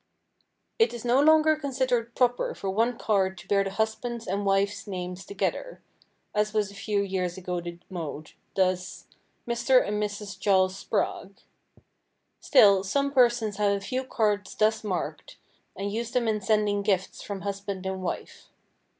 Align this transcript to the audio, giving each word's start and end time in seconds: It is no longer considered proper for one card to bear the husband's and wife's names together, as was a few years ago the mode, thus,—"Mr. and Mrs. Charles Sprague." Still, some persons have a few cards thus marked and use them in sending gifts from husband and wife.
It 0.79 0.95
is 0.95 1.05
no 1.05 1.19
longer 1.21 1.55
considered 1.55 2.15
proper 2.15 2.55
for 2.55 2.71
one 2.71 2.97
card 2.97 3.37
to 3.37 3.47
bear 3.47 3.63
the 3.63 3.69
husband's 3.69 4.25
and 4.25 4.47
wife's 4.47 4.87
names 4.87 5.23
together, 5.23 5.79
as 6.33 6.55
was 6.55 6.71
a 6.71 6.73
few 6.73 7.03
years 7.03 7.37
ago 7.37 7.61
the 7.61 7.77
mode, 7.87 8.31
thus,—"Mr. 8.55 9.87
and 9.87 10.01
Mrs. 10.01 10.39
Charles 10.39 10.75
Sprague." 10.75 11.41
Still, 12.39 12.83
some 12.83 13.11
persons 13.11 13.57
have 13.57 13.73
a 13.73 13.79
few 13.79 14.03
cards 14.03 14.55
thus 14.55 14.83
marked 14.83 15.37
and 15.75 15.91
use 15.93 16.09
them 16.09 16.27
in 16.27 16.41
sending 16.41 16.81
gifts 16.81 17.21
from 17.21 17.41
husband 17.41 17.85
and 17.85 18.01
wife. 18.01 18.47